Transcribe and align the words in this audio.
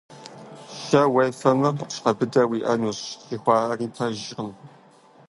Шэ 0.81 1.01
уефэмэ 1.13 1.69
къупщхьэ 1.77 2.11
быдэ 2.17 2.43
уиӀэнущ 2.49 2.99
жыхуаӀэри 3.27 3.87
пэжкъым. 3.95 4.49